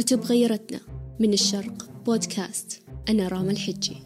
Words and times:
كتب 0.00 0.24
غيرتنا 0.24 0.80
من 1.18 1.32
الشرق 1.32 1.88
بودكاست 2.06 2.82
أنا 3.08 3.28
راما 3.28 3.50
الحجي. 3.50 3.96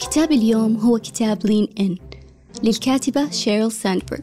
كتاب 0.00 0.32
اليوم 0.32 0.76
هو 0.76 0.98
كتاب 0.98 1.46
Lean 1.46 1.68
In 1.80 1.96
للكاتبة 2.62 3.30
شيرل 3.30 3.72
ساندبرغ. 3.72 4.20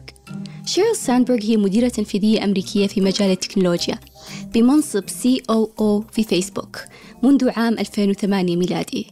شيرل 0.66 0.96
ساندبرغ 0.96 1.42
هي 1.42 1.56
مديرة 1.56 1.88
تنفيذية 1.88 2.44
أمريكية 2.44 2.86
في 2.86 3.00
مجال 3.00 3.30
التكنولوجيا 3.30 3.98
بمنصب 4.54 5.08
COO 5.08 6.04
في 6.12 6.24
فيسبوك 6.24 6.78
منذ 7.22 7.50
عام 7.50 7.78
2008 7.78 8.56
ميلادي. 8.56 9.06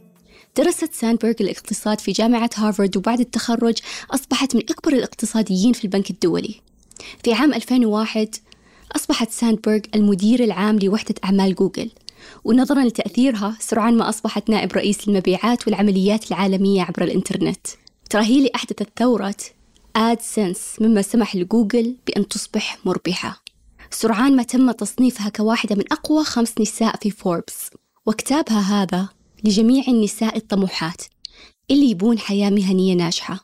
درست 0.57 0.93
ساندبرغ 0.93 1.33
الاقتصاد 1.41 1.99
في 1.99 2.11
جامعة 2.11 2.49
هارفارد 2.55 2.97
وبعد 2.97 3.19
التخرج 3.19 3.77
أصبحت 4.11 4.55
من 4.55 4.61
أكبر 4.69 4.93
الاقتصاديين 4.93 5.73
في 5.73 5.83
البنك 5.83 6.09
الدولي. 6.09 6.55
في 7.23 7.33
عام 7.33 7.53
2001 7.53 8.35
أصبحت 8.95 9.31
ساندبرغ 9.31 9.79
المدير 9.95 10.43
العام 10.43 10.79
لوحدة 10.79 11.15
أعمال 11.23 11.55
جوجل 11.55 11.91
ونظرا 12.43 12.83
لتأثيرها 12.83 13.57
سرعان 13.59 13.97
ما 13.97 14.09
أصبحت 14.09 14.49
نائب 14.49 14.73
رئيس 14.73 15.07
المبيعات 15.07 15.67
والعمليات 15.67 16.31
العالمية 16.31 16.81
عبر 16.81 17.03
الإنترنت. 17.03 17.67
ترى 18.09 18.23
هي 18.25 18.37
اللي 18.37 18.51
أحدثت 18.55 18.87
ثورة 18.99 19.35
AdSense 19.95 20.75
مما 20.81 21.01
سمح 21.01 21.35
لجوجل 21.35 21.95
بأن 22.07 22.27
تصبح 22.27 22.77
مربحة. 22.85 23.43
سرعان 23.91 24.35
ما 24.35 24.43
تم 24.43 24.71
تصنيفها 24.71 25.29
كواحدة 25.29 25.75
من 25.75 25.83
أقوى 25.91 26.23
خمس 26.23 26.53
نساء 26.59 26.95
في 26.95 27.11
فوربس 27.11 27.69
وكتابها 28.05 28.59
هذا 28.59 29.09
لجميع 29.43 29.83
النساء 29.87 30.37
الطموحات 30.37 31.01
اللي 31.71 31.89
يبون 31.89 32.19
حياة 32.19 32.49
مهنية 32.49 32.93
ناجحة. 32.93 33.43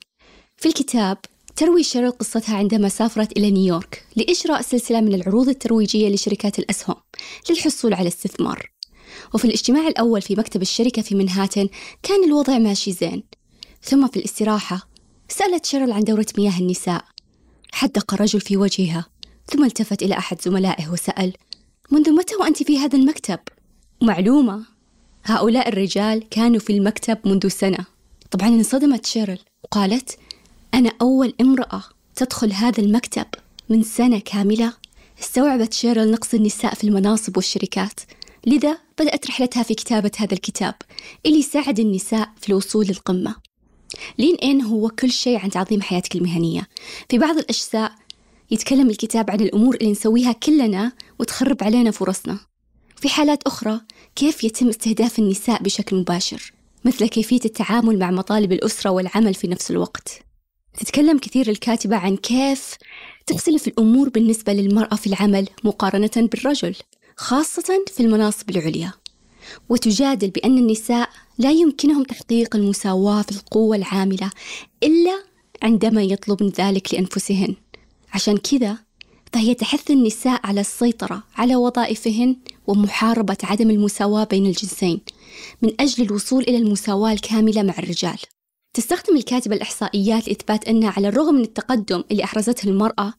في 0.58 0.68
الكتاب 0.68 1.18
تروي 1.56 1.84
شيرل 1.84 2.12
قصتها 2.12 2.58
عندما 2.58 2.90
سافرت 2.90 3.38
إلى 3.38 3.52
نيويورك 3.52 4.06
لإجراء 4.16 4.62
سلسلة 4.62 5.02
من 5.02 5.14
العروض 5.14 5.50
الترويجية 5.50 6.10
لشركات 6.10 6.60
الأسهم 6.60 6.96
للحصول 7.50 7.94
على 7.94 8.08
استثمار. 8.08 8.72
وفي 9.34 9.46
الاجتماع 9.46 9.88
الأول 9.88 10.22
في 10.22 10.36
مكتب 10.36 10.62
الشركة 10.62 11.02
في 11.02 11.16
منهاتن 11.16 11.70
كان 12.04 12.24
الوضع 12.24 12.58
ماشي 12.58 12.92
زين. 12.92 13.24
ثم 13.84 14.08
في 14.08 14.18
الاستراحة 14.18 14.90
سألت 15.30 15.66
شيرل 15.66 15.92
عن 15.92 16.04
دورة 16.04 16.26
مياه 16.38 16.60
النساء. 16.60 17.06
حدق 17.72 18.14
الرجل 18.14 18.42
في 18.42 18.58
وجهها 18.58 19.06
ثم 19.48 19.64
التفت 19.64 20.04
إلى 20.04 20.18
أحد 20.18 20.42
زملائه 20.42 20.90
وسأل 20.90 21.34
منذ 21.92 22.12
متى 22.12 22.36
وأنت 22.36 22.64
في 22.64 22.80
هذا 22.80 22.98
المكتب؟ 22.98 23.40
معلومة 24.02 24.66
هؤلاء 25.24 25.70
الرجال 25.70 26.30
كانوا 26.30 26.60
في 26.60 26.74
المكتب 26.74 27.18
منذ 27.26 27.48
سنة. 27.48 27.86
طبعا 28.32 28.48
انصدمت 28.48 29.06
شيرل 29.06 29.40
وقالت 29.64 30.18
أنا 30.76 30.92
أول 31.02 31.34
امرأة 31.42 31.84
تدخل 32.16 32.54
هذا 32.54 32.84
المكتب 32.84 33.26
من 33.70 33.84
سنة 33.84 34.20
كاملة. 34.20 34.74
استوعبت 35.20 35.74
شيرل 35.74 36.12
نقص 36.12 36.34
النساء 36.34 36.74
في 36.74 36.84
المناصب 36.84 37.38
والشركات. 37.38 38.00
لذا 38.48 38.78
بدأت 39.00 39.28
رحلتها 39.28 39.64
في 39.64 39.74
كتابة 39.74 40.12
هذا 40.18 40.34
الكتاب 40.34 40.76
اللي 41.26 41.40
يساعد 41.40 41.80
النساء 41.80 42.30
في 42.42 42.50
الوصول 42.50 42.86
للقمة. 42.86 43.36
لين 44.18 44.36
إن 44.36 44.62
هو 44.62 44.90
كل 44.90 45.12
شيء 45.12 45.38
عن 45.40 45.50
تعظيم 45.50 45.82
حياتك 45.82 46.16
المهنية. 46.16 46.68
في 47.10 47.18
بعض 47.18 47.38
الأجزاء 47.38 47.92
يتكلم 48.52 48.90
الكتاب 48.90 49.32
عن 49.32 49.42
الأمور 49.42 49.76
اللي 49.76 49.92
نسويها 49.92 50.32
كلنا 50.32 50.92
وتخرب 51.20 51.64
علينا 51.64 51.92
فرصنا. 51.92 52.40
في 52.96 53.10
حالات 53.10 53.44
أخرى 53.44 53.82
كيف 54.16 54.44
يتم 54.44 54.70
استهداف 54.70 55.20
النساء 55.20 55.64
بشكل 55.64 55.96
مباشر 55.96 56.54
مثل 56.86 57.08
كيفية 57.08 57.42
التعامل 57.46 58.00
مع 58.00 58.12
مطالب 58.12 58.52
الأسرة 58.52 58.90
والعمل 58.90 59.34
في 59.34 59.48
نفس 59.48 59.72
الوقت. 59.72 60.26
تتكلم 60.78 61.18
كثير 61.18 61.50
الكاتبة 61.50 61.96
عن 61.96 62.18
كيف 62.18 62.78
تختلف 63.28 63.68
الأمور 63.68 64.10
بالنسبة 64.10 64.54
للمرأة 64.54 64.96
في 64.96 65.08
العمل 65.08 65.48
مقارنة 65.64 66.12
بالرجل 66.16 66.76
خاصة 67.18 67.84
في 67.88 68.00
المناصب 68.00 68.50
العليا. 68.50 68.94
وتجادل 69.70 70.30
بأن 70.30 70.58
النساء 70.58 71.10
لا 71.38 71.52
يمكنهم 71.52 72.04
تحقيق 72.04 72.56
المساواة 72.56 73.22
في 73.22 73.32
القوة 73.32 73.76
العاملة 73.76 74.32
إلا 74.84 75.24
عندما 75.64 76.04
يطلبن 76.04 76.52
ذلك 76.60 76.94
لأنفسهن. 76.94 77.56
عشان 78.14 78.38
كذا 78.38 78.78
فهي 79.34 79.54
تحث 79.54 79.92
النساء 79.92 80.40
على 80.44 80.62
السيطرة 80.62 81.24
على 81.36 81.56
وظائفهن 81.56 82.36
ومحاربة 82.68 83.38
عدم 83.44 83.70
المساواة 83.70 84.24
بين 84.24 84.46
الجنسين 84.46 85.02
من 85.62 85.72
أجل 85.80 86.04
الوصول 86.04 86.44
إلى 86.44 86.58
المساواة 86.58 87.14
الكاملة 87.14 87.64
مع 87.64 87.74
الرجال. 87.80 88.18
تستخدم 88.76 89.18
الكاتبة 89.18 89.56
الإحصائيات 89.56 90.28
لإثبات 90.28 90.68
أن 90.68 90.84
على 90.84 91.08
الرغم 91.08 91.36
من 91.36 91.42
التقدم 91.42 92.04
اللي 92.12 92.24
أحرزته 92.24 92.70
المرأة 92.70 93.14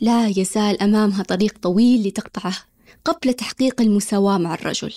لا 0.00 0.32
يزال 0.36 0.82
أمامها 0.82 1.22
طريق 1.22 1.58
طويل 1.62 2.08
لتقطعه 2.08 2.56
قبل 3.04 3.34
تحقيق 3.34 3.80
المساواة 3.80 4.38
مع 4.38 4.54
الرجل. 4.54 4.92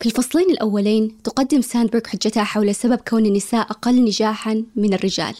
في 0.00 0.06
الفصلين 0.06 0.50
الأولين 0.50 1.22
تقدم 1.22 1.60
ساندبرغ 1.60 2.00
حجتها 2.06 2.44
حول 2.44 2.74
سبب 2.74 2.98
كون 3.08 3.26
النساء 3.26 3.70
أقل 3.70 4.04
نجاحا 4.04 4.64
من 4.76 4.94
الرجال. 4.94 5.34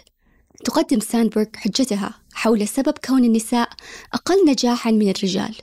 تقدم 0.64 1.00
ساندبرغ 1.00 1.46
حجتها 1.54 2.14
حول 2.34 2.68
سبب 2.68 2.94
كون 3.04 3.24
النساء 3.24 3.68
أقل 4.12 4.36
نجاحا 4.48 4.90
من 4.90 5.08
الرجال. 5.10 5.54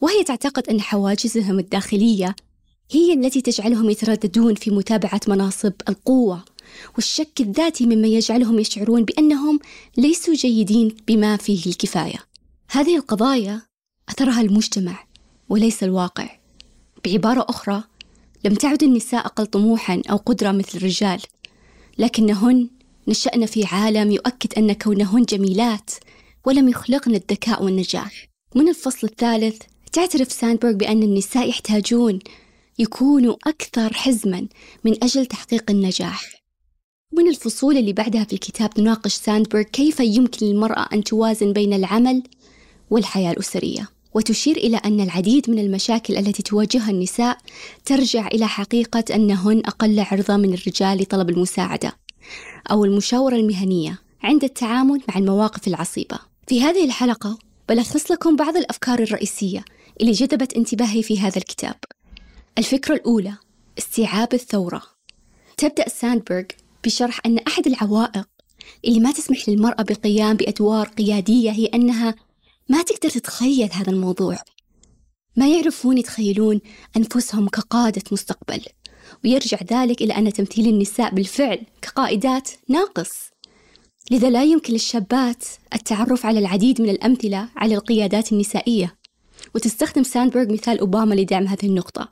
وهي 0.00 0.24
تعتقد 0.24 0.68
أن 0.68 0.80
حواجزهم 0.80 1.58
الداخلية 1.58 2.36
هي 2.90 3.12
التي 3.12 3.40
تجعلهم 3.40 3.90
يترددون 3.90 4.54
في 4.54 4.70
متابعة 4.70 5.20
مناصب 5.28 5.72
القوة 5.88 6.44
والشك 6.94 7.40
الذاتي 7.40 7.86
مما 7.86 8.08
يجعلهم 8.08 8.58
يشعرون 8.58 9.04
بأنهم 9.04 9.58
ليسوا 9.96 10.34
جيدين 10.34 10.96
بما 11.08 11.36
فيه 11.36 11.66
الكفاية. 11.66 12.18
هذه 12.70 12.96
القضايا 12.96 13.62
أثرها 14.08 14.40
المجتمع 14.40 15.04
وليس 15.48 15.82
الواقع. 15.82 16.28
بعبارة 17.04 17.46
أخرى 17.48 17.82
لم 18.44 18.54
تعد 18.54 18.82
النساء 18.82 19.26
أقل 19.26 19.46
طموحا 19.46 20.02
أو 20.10 20.16
قدرة 20.16 20.52
مثل 20.52 20.78
الرجال 20.78 21.20
لكنهن 21.98 22.68
نشأن 23.08 23.46
في 23.46 23.64
عالم 23.64 24.10
يؤكد 24.10 24.54
أن 24.58 24.72
كونهن 24.72 25.22
جميلات 25.22 25.90
ولم 26.44 26.68
يخلقن 26.68 27.14
الذكاء 27.14 27.64
والنجاح. 27.64 28.28
من 28.54 28.68
الفصل 28.68 29.06
الثالث 29.06 29.62
تعترف 29.92 30.32
ساندبرغ 30.32 30.72
بأن 30.72 31.02
النساء 31.02 31.48
يحتاجون 31.48 32.18
يكونوا 32.78 33.36
أكثر 33.46 33.94
حزما 33.94 34.48
من 34.84 35.04
أجل 35.04 35.26
تحقيق 35.26 35.70
النجاح. 35.70 36.41
من 37.12 37.28
الفصول 37.28 37.76
اللي 37.76 37.92
بعدها 37.92 38.24
في 38.24 38.32
الكتاب 38.32 38.70
تناقش 38.70 39.14
ساندبرغ 39.14 39.62
كيف 39.62 40.00
يمكن 40.00 40.46
للمرأة 40.46 40.88
أن 40.92 41.04
توازن 41.04 41.52
بين 41.52 41.72
العمل 41.72 42.22
والحياة 42.90 43.32
الأسرية. 43.32 43.88
وتشير 44.14 44.56
إلى 44.56 44.76
أن 44.76 45.00
العديد 45.00 45.50
من 45.50 45.58
المشاكل 45.58 46.16
التي 46.16 46.42
تواجهها 46.42 46.90
النساء 46.90 47.38
ترجع 47.84 48.26
إلى 48.26 48.48
حقيقة 48.48 49.04
أنهن 49.14 49.62
أقل 49.66 50.00
عرضة 50.00 50.36
من 50.36 50.54
الرجال 50.54 50.98
لطلب 50.98 51.30
المساعدة 51.30 51.92
أو 52.70 52.84
المشاورة 52.84 53.34
المهنية 53.34 53.98
عند 54.22 54.44
التعامل 54.44 55.00
مع 55.08 55.18
المواقف 55.18 55.68
العصيبة. 55.68 56.18
في 56.46 56.62
هذه 56.62 56.84
الحلقة 56.84 57.38
بلخص 57.68 58.10
لكم 58.10 58.36
بعض 58.36 58.56
الأفكار 58.56 58.98
الرئيسية 58.98 59.64
اللي 60.00 60.12
جذبت 60.12 60.54
انتباهي 60.54 61.02
في 61.02 61.20
هذا 61.20 61.38
الكتاب. 61.38 61.76
الفكرة 62.58 62.94
الأولى 62.94 63.34
استيعاب 63.78 64.34
الثورة. 64.34 64.82
تبدأ 65.56 65.88
ساندبرغ 65.88 66.44
بشرح 66.84 67.20
أن 67.26 67.38
أحد 67.38 67.66
العوائق 67.66 68.28
اللي 68.84 69.00
ما 69.00 69.12
تسمح 69.12 69.48
للمرأة 69.48 69.82
بالقيام 69.82 70.36
بأدوار 70.36 70.88
قيادية 70.88 71.50
هي 71.50 71.66
أنها 71.66 72.14
ما 72.68 72.82
تقدر 72.82 73.10
تتخيل 73.10 73.72
هذا 73.72 73.90
الموضوع. 73.90 74.38
ما 75.36 75.48
يعرفون 75.48 75.98
يتخيلون 75.98 76.60
أنفسهم 76.96 77.48
كقادة 77.48 78.02
مستقبل 78.12 78.60
ويرجع 79.24 79.58
ذلك 79.72 80.02
إلى 80.02 80.16
أن 80.16 80.32
تمثيل 80.32 80.68
النساء 80.68 81.14
بالفعل 81.14 81.60
كقائدات 81.82 82.50
ناقص. 82.68 83.10
لذا 84.10 84.30
لا 84.30 84.44
يمكن 84.44 84.72
للشابات 84.72 85.44
التعرف 85.74 86.26
على 86.26 86.38
العديد 86.38 86.80
من 86.80 86.88
الأمثلة 86.88 87.48
على 87.56 87.74
القيادات 87.74 88.32
النسائية. 88.32 88.96
وتستخدم 89.54 90.02
ساندبرغ 90.02 90.52
مثال 90.52 90.78
أوباما 90.78 91.14
لدعم 91.14 91.46
هذه 91.46 91.66
النقطة. 91.66 92.10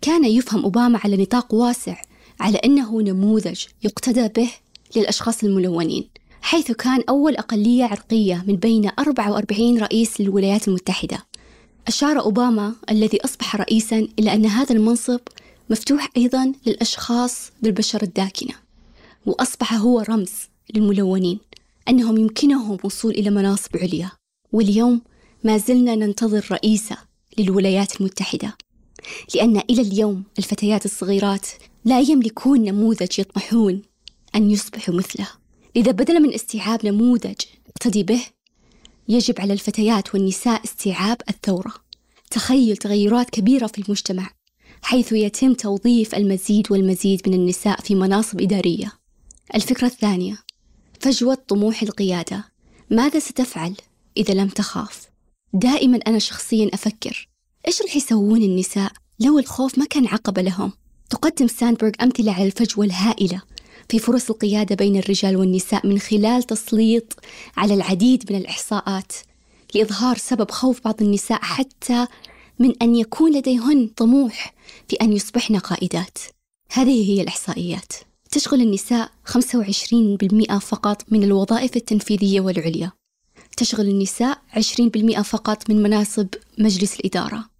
كان 0.00 0.24
يفهم 0.24 0.62
أوباما 0.62 1.00
على 1.04 1.16
نطاق 1.16 1.54
واسع 1.54 2.02
على 2.42 2.58
أنه 2.58 3.02
نموذج 3.02 3.64
يقتدى 3.82 4.28
به 4.28 4.50
للأشخاص 4.96 5.44
الملونين 5.44 6.08
حيث 6.42 6.72
كان 6.72 7.02
أول 7.08 7.36
أقلية 7.36 7.84
عرقية 7.84 8.44
من 8.48 8.56
بين 8.56 8.90
44 8.98 9.78
رئيس 9.78 10.20
للولايات 10.20 10.68
المتحدة. 10.68 11.26
أشار 11.88 12.20
أوباما 12.20 12.74
الذي 12.90 13.24
أصبح 13.24 13.56
رئيسا 13.56 14.08
إلى 14.18 14.34
أن 14.34 14.46
هذا 14.46 14.74
المنصب 14.74 15.20
مفتوح 15.70 16.08
أيضا 16.16 16.52
للأشخاص 16.66 17.50
بالبشرة 17.62 18.04
الداكنة 18.04 18.54
وأصبح 19.26 19.74
هو 19.74 20.00
رمز 20.00 20.32
للملونين 20.74 21.38
أنهم 21.88 22.16
يمكنهم 22.16 22.78
وصول 22.84 23.12
إلى 23.12 23.30
مناصب 23.30 23.76
عليا. 23.76 24.10
واليوم 24.52 25.00
ما 25.44 25.56
زلنا 25.58 25.94
ننتظر 25.94 26.46
رئيسة 26.50 26.96
للولايات 27.38 28.00
المتحدة 28.00 28.56
لأن 29.34 29.56
إلى 29.70 29.82
اليوم 29.82 30.22
الفتيات 30.38 30.84
الصغيرات 30.84 31.46
لا 31.84 32.00
يملكون 32.00 32.64
نموذج 32.64 33.18
يطمحون 33.18 33.82
أن 34.34 34.50
يصبحوا 34.50 34.94
مثله 34.94 35.28
لذا 35.76 35.90
بدلا 35.90 36.18
من 36.18 36.34
استيعاب 36.34 36.86
نموذج 36.86 37.40
اقتدي 37.68 38.02
به 38.02 38.22
يجب 39.08 39.40
على 39.40 39.52
الفتيات 39.52 40.14
والنساء 40.14 40.64
استيعاب 40.64 41.16
الثورة 41.28 41.74
تخيل 42.30 42.76
تغيرات 42.76 43.30
كبيرة 43.30 43.66
في 43.66 43.78
المجتمع 43.78 44.30
حيث 44.82 45.12
يتم 45.12 45.54
توظيف 45.54 46.14
المزيد 46.14 46.72
والمزيد 46.72 47.28
من 47.28 47.34
النساء 47.34 47.80
في 47.80 47.94
مناصب 47.94 48.40
إدارية 48.40 48.92
الفكرة 49.54 49.86
الثانية 49.86 50.38
فجوة 51.00 51.38
طموح 51.48 51.82
القيادة 51.82 52.44
ماذا 52.90 53.18
ستفعل 53.18 53.74
إذا 54.16 54.34
لم 54.34 54.48
تخاف؟ 54.48 55.08
دائما 55.52 55.96
أنا 55.96 56.18
شخصيا 56.18 56.70
أفكر 56.74 57.28
إيش 57.66 57.82
رح 57.82 57.96
يسوون 57.96 58.42
النساء 58.42 58.92
لو 59.20 59.38
الخوف 59.38 59.78
ما 59.78 59.84
كان 59.84 60.06
عقبة 60.06 60.42
لهم؟ 60.42 60.72
تقدم 61.10 61.46
ساندبرغ 61.46 61.90
أمثلة 62.02 62.32
على 62.32 62.46
الفجوة 62.46 62.84
الهائلة 62.84 63.42
في 63.88 63.98
فرص 63.98 64.30
القيادة 64.30 64.74
بين 64.74 64.96
الرجال 64.96 65.36
والنساء 65.36 65.86
من 65.86 65.98
خلال 65.98 66.42
تسليط 66.42 67.18
على 67.56 67.74
العديد 67.74 68.32
من 68.32 68.38
الإحصاءات 68.38 69.12
لإظهار 69.74 70.16
سبب 70.16 70.50
خوف 70.50 70.84
بعض 70.84 71.02
النساء 71.02 71.40
حتى 71.42 72.06
من 72.58 72.72
أن 72.82 72.96
يكون 72.96 73.36
لديهن 73.36 73.90
طموح 73.96 74.54
في 74.88 74.96
أن 74.96 75.12
يصبحن 75.12 75.56
قائدات. 75.58 76.18
هذه 76.72 77.10
هي 77.10 77.22
الإحصائيات. 77.22 77.92
تشغل 78.30 78.60
النساء 78.60 79.10
25% 79.24 80.58
فقط 80.58 81.04
من 81.08 81.24
الوظائف 81.24 81.76
التنفيذية 81.76 82.40
والعليا. 82.40 82.92
تشغل 83.56 83.88
النساء 83.88 84.38
20% 84.56 85.22
فقط 85.22 85.70
من 85.70 85.82
مناصب 85.82 86.26
مجلس 86.58 87.00
الإدارة. 87.00 87.51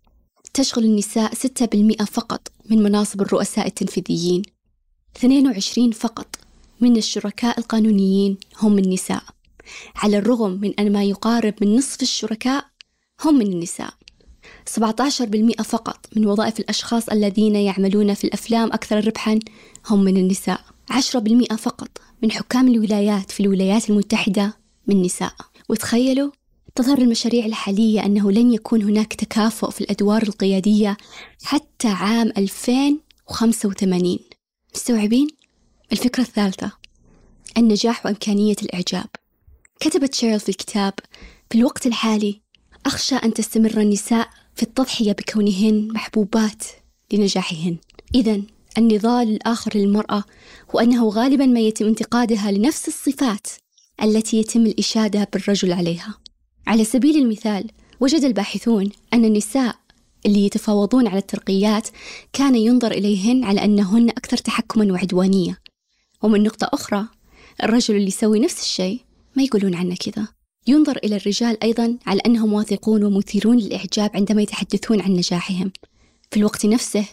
تشغل 0.54 0.84
النساء 0.84 1.34
6% 1.34 2.04
فقط 2.04 2.48
من 2.70 2.82
مناصب 2.82 3.20
الرؤساء 3.20 3.66
التنفيذيين. 3.66 4.42
22 5.16 5.90
فقط 5.90 6.36
من 6.80 6.96
الشركاء 6.96 7.58
القانونيين 7.58 8.36
هم 8.58 8.78
النساء. 8.78 9.22
على 9.96 10.18
الرغم 10.18 10.50
من 10.50 10.74
أن 10.78 10.92
ما 10.92 11.04
يقارب 11.04 11.54
من 11.60 11.76
نصف 11.76 12.02
الشركاء 12.02 12.64
هم 13.24 13.34
من 13.34 13.46
النساء 13.46 13.94
17% 14.66 15.62
فقط 15.62 16.06
من 16.16 16.26
وظائف 16.26 16.60
الأشخاص 16.60 17.08
الذين 17.08 17.56
يعملون 17.56 18.14
في 18.14 18.24
الأفلام 18.24 18.72
أكثر 18.72 19.06
ربحا 19.06 19.38
هم 19.86 20.04
من 20.04 20.16
النساء. 20.16 20.60
10% 20.90 21.56
فقط 21.56 21.98
من 22.22 22.32
حكام 22.32 22.68
الولايات 22.68 23.30
في 23.30 23.40
الولايات 23.40 23.90
المتحدة 23.90 24.56
من 24.86 25.02
نساء 25.02 25.34
وتخيلوا 25.68 26.30
تظهر 26.74 26.98
المشاريع 26.98 27.44
الحالية 27.46 28.04
أنه 28.04 28.32
لن 28.32 28.52
يكون 28.52 28.82
هناك 28.82 29.14
تكافؤ 29.14 29.70
في 29.70 29.80
الأدوار 29.80 30.22
القيادية 30.22 30.96
حتى 31.44 31.88
عام 31.88 32.32
2085 32.36 34.18
مستوعبين؟ 34.74 35.28
الفكرة 35.92 36.22
الثالثة 36.22 36.72
النجاح 37.58 38.06
وإمكانية 38.06 38.56
الإعجاب. 38.62 39.06
كتبت 39.80 40.14
شيرل 40.14 40.40
في 40.40 40.48
الكتاب 40.48 40.94
في 41.50 41.58
الوقت 41.58 41.86
الحالي 41.86 42.40
أخشى 42.86 43.16
أن 43.16 43.34
تستمر 43.34 43.80
النساء 43.80 44.28
في 44.54 44.62
التضحية 44.62 45.12
بكونهن 45.12 45.88
محبوبات 45.92 46.64
لنجاحهن. 47.12 47.76
إذا 48.14 48.42
النضال 48.78 49.28
الآخر 49.28 49.70
للمرأة 49.74 50.24
هو 50.74 50.80
أنه 50.80 51.08
غالبا 51.08 51.46
ما 51.46 51.60
يتم 51.60 51.86
انتقادها 51.86 52.50
لنفس 52.50 52.88
الصفات 52.88 53.46
التي 54.02 54.36
يتم 54.36 54.66
الإشادة 54.66 55.28
بالرجل 55.32 55.72
عليها. 55.72 56.21
على 56.66 56.84
سبيل 56.84 57.16
المثال 57.16 57.70
وجد 58.00 58.24
الباحثون 58.24 58.90
أن 59.14 59.24
النساء 59.24 59.76
اللي 60.26 60.46
يتفاوضون 60.46 61.06
على 61.06 61.18
الترقيات 61.18 61.88
كان 62.32 62.56
ينظر 62.56 62.90
إليهن 62.92 63.44
على 63.44 63.64
أنهن 63.64 64.08
أكثر 64.08 64.36
تحكما 64.36 64.92
وعدوانية. 64.92 65.58
ومن 66.22 66.42
نقطة 66.42 66.68
أخرى 66.72 67.06
الرجل 67.62 67.96
اللي 67.96 68.06
يسوي 68.08 68.40
نفس 68.40 68.62
الشيء 68.62 69.00
ما 69.36 69.42
يقولون 69.42 69.74
عنه 69.74 69.94
كذا. 69.94 70.28
ينظر 70.66 70.96
إلى 70.96 71.16
الرجال 71.16 71.62
أيضا 71.62 71.98
على 72.06 72.20
أنهم 72.26 72.52
واثقون 72.52 73.04
ومثيرون 73.04 73.56
للإعجاب 73.56 74.10
عندما 74.14 74.42
يتحدثون 74.42 75.00
عن 75.00 75.10
نجاحهم. 75.12 75.72
في 76.30 76.36
الوقت 76.36 76.66
نفسه 76.66 77.04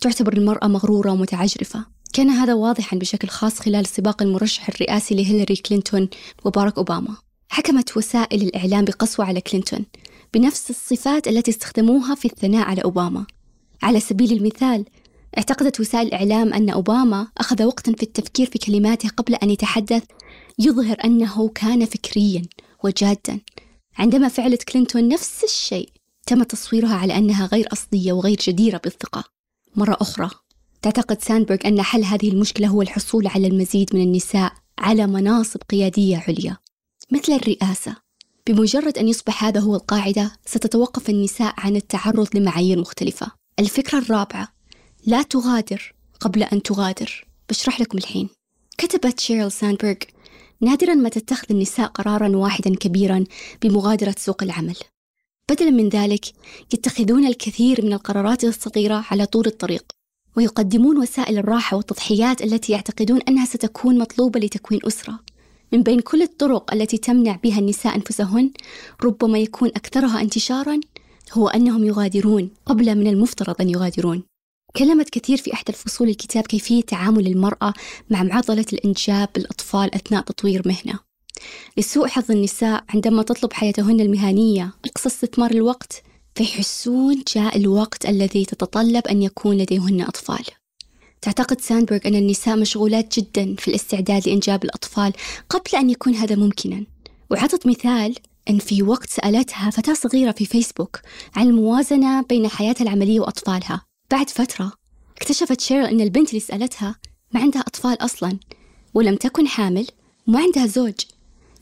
تعتبر 0.00 0.32
المرأة 0.32 0.66
مغرورة 0.66 1.10
ومتعجرفة. 1.10 1.84
كان 2.12 2.30
هذا 2.30 2.54
واضحا 2.54 2.96
بشكل 2.96 3.28
خاص 3.28 3.60
خلال 3.60 3.86
سباق 3.86 4.22
المرشح 4.22 4.68
الرئاسي 4.68 5.14
لهيلاري 5.14 5.56
كلينتون 5.56 6.08
وباراك 6.44 6.78
أوباما. 6.78 7.23
حكمت 7.54 7.96
وسائل 7.96 8.42
الإعلام 8.42 8.84
بقسوة 8.84 9.26
على 9.26 9.40
كلينتون 9.40 9.84
بنفس 10.34 10.70
الصفات 10.70 11.28
التي 11.28 11.50
استخدموها 11.50 12.14
في 12.14 12.24
الثناء 12.24 12.66
على 12.66 12.84
أوباما. 12.84 13.26
على 13.82 14.00
سبيل 14.00 14.32
المثال 14.32 14.84
اعتقدت 15.38 15.80
وسائل 15.80 16.06
الإعلام 16.06 16.54
أن 16.54 16.70
أوباما 16.70 17.28
أخذ 17.38 17.64
وقتا 17.64 17.92
في 17.92 18.02
التفكير 18.02 18.50
في 18.50 18.58
كلماته 18.58 19.08
قبل 19.08 19.34
أن 19.34 19.50
يتحدث 19.50 20.02
يظهر 20.58 20.96
أنه 21.04 21.48
كان 21.48 21.84
فكريا 21.84 22.42
وجادا. 22.84 23.40
عندما 23.98 24.28
فعلت 24.28 24.62
كلينتون 24.62 25.08
نفس 25.08 25.44
الشيء 25.44 25.88
تم 26.26 26.42
تصويرها 26.42 26.94
على 26.94 27.16
أنها 27.16 27.46
غير 27.46 27.68
أصلية 27.72 28.12
وغير 28.12 28.38
جديرة 28.42 28.80
بالثقة. 28.84 29.24
مرة 29.76 29.96
أخرى 30.00 30.30
تعتقد 30.82 31.22
ساندبرغ 31.22 31.58
أن 31.64 31.82
حل 31.82 32.04
هذه 32.04 32.28
المشكلة 32.28 32.68
هو 32.68 32.82
الحصول 32.82 33.26
على 33.26 33.46
المزيد 33.46 33.96
من 33.96 34.02
النساء 34.02 34.52
على 34.78 35.06
مناصب 35.06 35.60
قيادية 35.70 36.24
عليا. 36.28 36.56
مثل 37.10 37.32
الرئاسة. 37.32 37.96
بمجرد 38.46 38.98
أن 38.98 39.08
يصبح 39.08 39.44
هذا 39.44 39.60
هو 39.60 39.74
القاعدة 39.74 40.32
ستتوقف 40.46 41.10
النساء 41.10 41.54
عن 41.58 41.76
التعرض 41.76 42.36
لمعايير 42.36 42.80
مختلفة. 42.80 43.32
الفكرة 43.58 43.98
الرابعة 43.98 44.48
لا 45.06 45.22
تغادر 45.22 45.94
قبل 46.20 46.42
أن 46.42 46.62
تغادر. 46.62 47.26
بشرح 47.50 47.80
لكم 47.80 47.98
الحين. 47.98 48.28
كتبت 48.78 49.20
شيرل 49.20 49.52
ساندبرغ 49.52 49.94
نادرا 50.60 50.94
ما 50.94 51.08
تتخذ 51.08 51.46
النساء 51.50 51.86
قرارا 51.86 52.36
واحدا 52.36 52.74
كبيرا 52.74 53.24
بمغادرة 53.62 54.14
سوق 54.18 54.42
العمل. 54.42 54.76
بدلا 55.50 55.70
من 55.70 55.88
ذلك 55.88 56.24
يتخذون 56.74 57.26
الكثير 57.26 57.84
من 57.84 57.92
القرارات 57.92 58.44
الصغيرة 58.44 59.04
على 59.10 59.26
طول 59.26 59.46
الطريق 59.46 59.84
ويقدمون 60.36 60.98
وسائل 60.98 61.38
الراحة 61.38 61.76
والتضحيات 61.76 62.42
التي 62.42 62.72
يعتقدون 62.72 63.20
أنها 63.28 63.46
ستكون 63.46 63.98
مطلوبة 63.98 64.40
لتكوين 64.40 64.80
أسرة. 64.86 65.20
من 65.74 65.82
بين 65.82 66.00
كل 66.00 66.22
الطرق 66.22 66.74
التي 66.74 66.98
تمنع 66.98 67.38
بها 67.42 67.58
النساء 67.58 67.96
أنفسهن 67.96 68.50
ربما 69.04 69.38
يكون 69.38 69.68
أكثرها 69.68 70.20
انتشارا 70.20 70.80
هو 71.32 71.48
أنهم 71.48 71.84
يغادرون 71.84 72.50
قبل 72.66 72.94
من 72.94 73.06
المفترض 73.06 73.60
أن 73.60 73.70
يغادرون. 73.70 74.22
كلمت 74.76 75.10
كثير 75.10 75.36
في 75.36 75.52
أحد 75.52 75.68
الفصول 75.68 76.08
الكتاب 76.08 76.46
كيفية 76.46 76.82
تعامل 76.82 77.26
المرأة 77.26 77.74
مع 78.10 78.22
معضلة 78.22 78.64
الإنجاب 78.72 79.28
بالأطفال 79.34 79.94
أثناء 79.94 80.22
تطوير 80.22 80.62
مهنة. 80.66 80.98
لسوء 81.76 82.06
حظ 82.06 82.30
النساء 82.30 82.84
عندما 82.88 83.22
تطلب 83.22 83.52
حياتهن 83.52 84.00
المهنية 84.00 84.74
أقصى 84.84 85.08
استثمار 85.08 85.50
الوقت 85.50 86.02
فيحسون 86.34 87.22
جاء 87.34 87.56
الوقت 87.56 88.06
الذي 88.06 88.44
تتطلب 88.44 89.06
أن 89.06 89.22
يكون 89.22 89.56
لديهن 89.56 90.00
أطفال. 90.00 90.44
تعتقد 91.24 91.60
ساندبرغ 91.60 91.98
أن 92.06 92.14
النساء 92.14 92.56
مشغولات 92.56 93.18
جدا 93.18 93.54
في 93.58 93.68
الاستعداد 93.68 94.28
لإنجاب 94.28 94.64
الأطفال 94.64 95.12
قبل 95.48 95.76
أن 95.78 95.90
يكون 95.90 96.14
هذا 96.14 96.36
ممكنا. 96.36 96.84
وعطت 97.30 97.66
مثال 97.66 98.14
أن 98.50 98.58
في 98.58 98.82
وقت 98.82 99.10
سألتها 99.10 99.70
فتاة 99.70 99.94
صغيرة 99.94 100.32
في 100.32 100.46
فيسبوك 100.46 101.00
عن 101.36 101.46
الموازنة 101.46 102.22
بين 102.22 102.48
حياتها 102.48 102.82
العملية 102.82 103.20
وأطفالها. 103.20 103.82
بعد 104.10 104.30
فترة 104.30 104.72
اكتشفت 105.16 105.60
شيرل 105.60 105.86
أن 105.86 106.00
البنت 106.00 106.28
اللي 106.28 106.40
سألتها 106.40 106.96
ما 107.32 107.40
عندها 107.40 107.62
أطفال 107.62 108.04
أصلا 108.04 108.38
ولم 108.94 109.16
تكن 109.16 109.48
حامل 109.48 109.86
وما 110.26 110.40
عندها 110.40 110.66
زوج. 110.66 110.94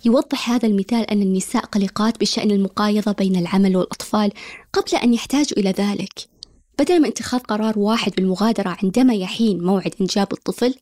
يوضح 0.05 0.51
هذا 0.51 0.67
المثال 0.69 1.11
أن 1.11 1.23
النساء 1.23 1.65
قلقات 1.65 2.21
بشأن 2.21 2.51
المقايضة 2.51 3.13
بين 3.13 3.37
العمل 3.37 3.77
والأطفال 3.77 4.33
قبل 4.73 4.97
أن 4.97 5.15
يحتاجوا 5.15 5.59
إلى 5.59 5.71
ذلك. 5.71 6.32
بدلا 6.79 6.99
من 6.99 7.07
اتخاذ 7.07 7.41
قرار 7.41 7.79
واحد 7.79 8.13
بالمغادرة 8.17 8.77
عندما 8.83 9.15
يحين 9.15 9.65
موعد 9.65 9.95
إنجاب 10.01 10.33
الطفل 10.33 10.75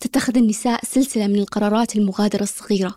تتخذ 0.00 0.36
النساء 0.36 0.84
سلسلة 0.84 1.26
من 1.26 1.38
القرارات 1.38 1.96
المغادرة 1.96 2.42
الصغيرة. 2.42 2.94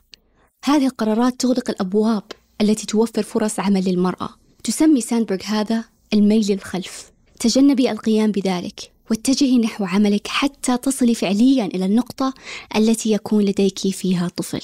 هذه 0.66 0.86
القرارات 0.86 1.40
تغلق 1.40 1.70
الأبواب 1.70 2.24
التي 2.62 2.86
توفر 2.86 3.24
فرص 3.24 3.60
عمل 3.60 3.90
للمرأة. 3.90 4.30
تسمي 4.64 5.02
ساندبرغ 5.02 5.44
هذا 5.44 5.84
الميل 6.14 6.52
للخلف. 6.52 7.12
تجنبي 7.40 7.92
القيام 7.92 8.32
بذلك 8.32 8.92
واتجهي 9.12 9.58
نحو 9.58 9.86
عملك 9.86 10.28
حتى 10.28 10.78
تصلي 10.78 11.16
فعليا 11.16 11.66
إلى 11.66 11.86
النقطة 11.86 12.34
التي 12.76 13.12
يكون 13.12 13.44
لديك 13.44 13.80
فيها 13.80 14.28
طفل. 14.28 14.62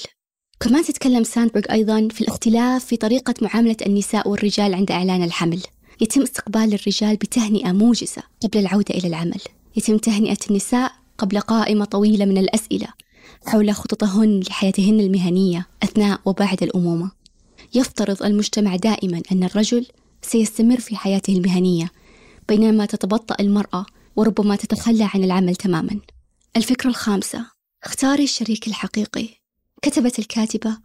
كمان 0.60 0.84
تتكلم 0.84 1.24
ساندبرغ 1.24 1.62
أيضا 1.70 2.08
في 2.10 2.20
الاختلاف 2.20 2.84
في 2.84 2.96
طريقة 2.96 3.34
معاملة 3.42 3.76
النساء 3.86 4.28
والرجال 4.28 4.74
عند 4.74 4.90
إعلان 4.90 5.22
الحمل. 5.22 5.62
يتم 6.00 6.22
استقبال 6.22 6.74
الرجال 6.74 7.16
بتهنئة 7.16 7.72
موجزة 7.72 8.22
قبل 8.42 8.58
العودة 8.58 8.94
إلى 8.94 9.08
العمل. 9.08 9.40
يتم 9.76 9.98
تهنئة 9.98 10.38
النساء 10.50 10.92
قبل 11.18 11.40
قائمة 11.40 11.84
طويلة 11.84 12.24
من 12.24 12.38
الأسئلة 12.38 12.88
حول 13.46 13.74
خططهن 13.74 14.40
لحياتهن 14.40 15.00
المهنية 15.00 15.66
أثناء 15.82 16.20
وبعد 16.24 16.62
الأمومة. 16.62 17.10
يفترض 17.74 18.22
المجتمع 18.22 18.76
دائما 18.76 19.22
أن 19.32 19.44
الرجل 19.44 19.86
سيستمر 20.22 20.80
في 20.80 20.96
حياته 20.96 21.32
المهنية 21.32 21.90
بينما 22.48 22.86
تتبطأ 22.86 23.36
المرأة 23.40 23.86
وربما 24.16 24.56
تتخلى 24.56 25.08
عن 25.14 25.24
العمل 25.24 25.56
تماما. 25.56 26.00
الفكرة 26.56 26.90
الخامسة 26.90 27.46
اختاري 27.84 28.24
الشريك 28.24 28.66
الحقيقي. 28.66 29.28
كتبت 29.82 30.18
الكاتبة 30.18 30.78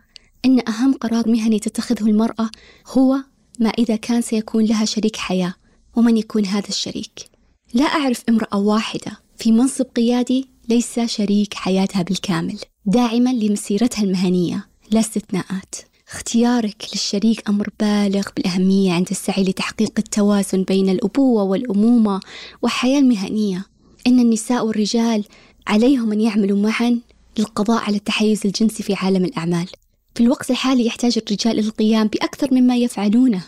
أن 0.46 0.68
أهم 0.68 0.94
قرار 0.94 1.30
مهني 1.30 1.60
تتخذه 1.60 2.08
المرأة 2.08 2.50
هو 2.88 3.24
ما 3.64 3.70
إذا 3.70 3.96
كان 3.96 4.22
سيكون 4.22 4.66
لها 4.66 4.86
شريك 4.86 5.16
حياة 5.16 5.54
ومن 5.96 6.18
يكون 6.18 6.46
هذا 6.46 6.68
الشريك؟ 6.70 7.30
لا 7.74 7.86
أعرف 7.86 8.24
امرأة 8.30 8.58
واحدة 8.58 9.12
في 9.38 9.52
منصب 9.52 9.86
قيادي 9.96 10.50
ليس 10.70 11.00
شريك 11.00 11.54
حياتها 11.54 12.02
بالكامل. 12.02 12.60
داعما 12.86 13.30
لمسيرتها 13.30 14.04
المهنية 14.04 14.68
لا 14.92 15.00
استثناءات. 15.00 15.76
اختيارك 16.12 16.86
للشريك 16.94 17.50
أمر 17.50 17.70
بالغ 17.80 18.28
بالأهمية 18.36 18.94
عند 18.94 19.08
السعي 19.12 19.44
لتحقيق 19.44 19.92
التوازن 19.98 20.64
بين 20.64 20.90
الأبوة 20.90 21.44
والأمومة 21.44 22.20
والحياة 22.62 23.00
المهنية. 23.00 23.66
إن 24.08 24.20
النساء 24.20 24.66
والرجال 24.66 25.26
عليهم 25.68 26.12
أن 26.12 26.22
يعملوا 26.22 26.58
معا 26.58 27.00
للقضاء 27.38 27.84
على 27.84 27.96
التحيز 27.96 28.42
الجنسي 28.46 28.84
في 28.84 28.94
عالم 28.94 29.26
الأعمال. 29.26 29.68
في 30.16 30.24
الوقت 30.24 30.52
الحالي 30.52 30.86
يحتاج 30.86 31.18
الرجال 31.18 31.60
إلى 31.60 31.68
القيام 31.68 32.08
بأكثر 32.08 32.54
مما 32.54 32.78
يفعلونه. 32.78 33.44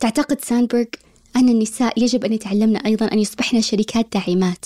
تعتقد 0.00 0.40
ساندبرغ 0.40 0.84
أن 1.36 1.48
النساء 1.48 2.02
يجب 2.02 2.24
أن 2.24 2.32
يتعلمن 2.32 2.76
أيضا 2.76 3.06
أن 3.06 3.18
يصبحن 3.18 3.60
شركات 3.60 4.06
داعمات. 4.12 4.64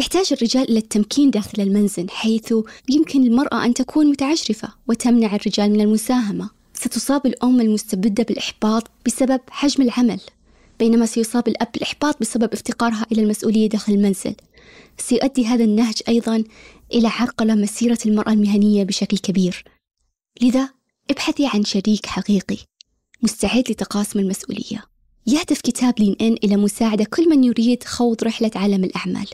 يحتاج 0.00 0.32
الرجال 0.32 0.70
إلى 0.70 0.78
التمكين 0.78 1.30
داخل 1.30 1.62
المنزل 1.62 2.10
حيث 2.10 2.54
يمكن 2.88 3.26
المرأة 3.26 3.64
أن 3.64 3.74
تكون 3.74 4.06
متعجرفة 4.06 4.68
وتمنع 4.88 5.34
الرجال 5.34 5.70
من 5.70 5.80
المساهمة. 5.80 6.50
ستصاب 6.74 7.26
الأم 7.26 7.60
المستبدة 7.60 8.24
بالإحباط 8.24 8.90
بسبب 9.06 9.40
حجم 9.50 9.82
العمل 9.82 10.20
بينما 10.78 11.06
سيصاب 11.06 11.48
الأب 11.48 11.68
بالإحباط 11.74 12.20
بسبب 12.20 12.52
افتقارها 12.52 13.06
إلى 13.12 13.22
المسؤولية 13.22 13.68
داخل 13.68 13.92
المنزل. 13.92 14.34
سيؤدي 14.98 15.46
هذا 15.46 15.64
النهج 15.64 16.02
أيضا 16.08 16.44
إلى 16.94 17.08
عرقلة 17.08 17.54
مسيرة 17.54 17.98
المرأة 18.06 18.32
المهنية 18.32 18.84
بشكل 18.84 19.18
كبير. 19.18 19.64
لذا 20.42 20.68
ابحثي 21.10 21.46
عن 21.46 21.64
شريك 21.64 22.06
حقيقي 22.06 22.56
مستعد 23.22 23.70
لتقاسم 23.70 24.18
المسؤولية. 24.18 24.84
يهدف 25.26 25.60
كتاب 25.60 25.94
لين 26.00 26.16
إن 26.20 26.32
إلى 26.32 26.56
مساعدة 26.56 27.04
كل 27.04 27.28
من 27.28 27.44
يريد 27.44 27.84
خوض 27.84 28.24
رحلة 28.24 28.50
عالم 28.54 28.84
الأعمال 28.84 29.26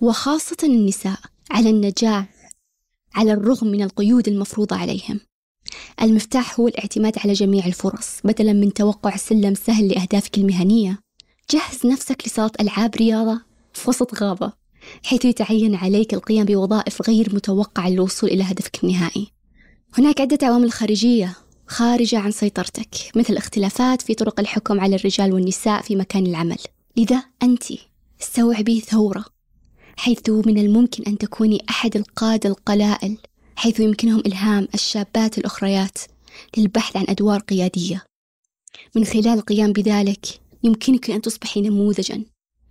وخاصة 0.00 0.56
النساء 0.64 1.18
على 1.50 1.70
النجاح 1.70 2.26
على 3.14 3.32
الرغم 3.32 3.66
من 3.66 3.82
القيود 3.82 4.28
المفروضة 4.28 4.76
عليهم. 4.76 5.20
المفتاح 6.02 6.60
هو 6.60 6.68
الاعتماد 6.68 7.18
على 7.18 7.32
جميع 7.32 7.66
الفرص 7.66 8.08
بدلا 8.24 8.52
من 8.52 8.72
توقع 8.72 9.16
سلم 9.16 9.54
سهل 9.54 9.88
لأهدافك 9.88 10.38
المهنية. 10.38 10.98
جهز 11.50 11.86
نفسك 11.86 12.22
لصالة 12.26 12.52
ألعاب 12.60 12.96
رياضة 12.96 13.40
في 13.72 13.90
وسط 13.90 14.14
غابة 14.22 14.52
حيث 15.04 15.24
يتعين 15.24 15.74
عليك 15.74 16.14
القيام 16.14 16.44
بوظائف 16.44 17.08
غير 17.08 17.34
متوقعة 17.34 17.88
للوصول 17.88 18.30
إلى 18.30 18.42
هدفك 18.42 18.84
النهائي. 18.84 19.32
هناك 19.98 20.20
عدة 20.20 20.46
عوامل 20.46 20.72
خارجية 20.72 21.36
خارجة 21.66 22.18
عن 22.18 22.30
سيطرتك 22.30 22.94
مثل 23.16 23.36
اختلافات 23.36 24.02
في 24.02 24.14
طرق 24.14 24.40
الحكم 24.40 24.80
على 24.80 24.96
الرجال 24.96 25.32
والنساء 25.32 25.82
في 25.82 25.96
مكان 25.96 26.26
العمل. 26.26 26.58
لذا 26.96 27.22
أنت 27.42 27.62
استوعبي 28.22 28.80
ثورة 28.80 29.24
حيث 29.96 30.30
من 30.30 30.58
الممكن 30.58 31.04
أن 31.04 31.18
تكوني 31.18 31.64
أحد 31.70 31.96
القادة 31.96 32.48
القلائل 32.48 33.18
حيث 33.56 33.80
يمكنهم 33.80 34.22
إلهام 34.26 34.68
الشابات 34.74 35.38
الأخريات 35.38 35.98
للبحث 36.56 36.96
عن 36.96 37.04
أدوار 37.08 37.40
قيادية. 37.40 38.04
من 38.96 39.04
خلال 39.04 39.28
القيام 39.28 39.72
بذلك 39.72 40.26
يمكنك 40.64 41.10
أن 41.10 41.22
تصبحي 41.22 41.60
نموذجا 41.60 42.24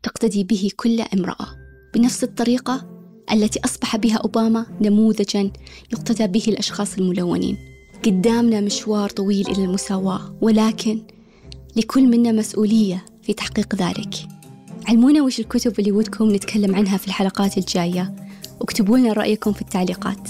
تقتدي 0.04 0.44
به 0.44 0.70
كل 0.76 1.02
امرأة. 1.02 1.48
بنفس 1.94 2.24
الطريقة 2.24 2.91
التي 3.34 3.60
أصبح 3.66 3.96
بها 3.96 4.16
أوباما 4.18 4.66
نموذجا 4.82 5.52
يقتدى 5.94 6.28
به 6.28 6.44
الأشخاص 6.48 6.98
الملونين. 6.98 7.58
قدامنا 8.06 8.62
مشوار 8.62 9.10
طويل 9.10 9.48
إلى 9.48 9.64
المساواة 9.64 10.36
ولكن 10.42 11.02
لكل 11.76 12.08
منا 12.08 12.32
مسؤولية 12.32 13.06
في 13.24 13.34
تحقيق 13.34 13.76
ذلك. 13.76 14.14
علمونا 14.88 15.22
وش 15.22 15.40
الكتب 15.40 15.80
اللي 15.80 15.92
ودكم 15.92 16.36
نتكلم 16.36 16.76
عنها 16.76 16.98
في 16.98 17.08
الحلقات 17.08 17.58
الجاية. 17.58 18.16
واكتبوا 18.60 18.98
لنا 18.98 19.14
رأيكم 19.14 19.54
في 19.54 19.62
التعليقات. 19.62 20.30